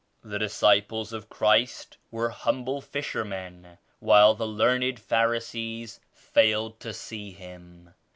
The 0.23 0.39
disciples 0.39 1.13
of 1.13 1.29
Christ 1.29 1.95
were 2.09 2.29
humble 2.31 2.81
fishermen 2.81 3.77
while 3.99 4.33
the 4.33 4.47
learned 4.47 4.99
Pharisees 4.99 5.99
failed 6.11 6.79
to 6.79 6.91
see 6.91 7.29
Him. 7.33 7.93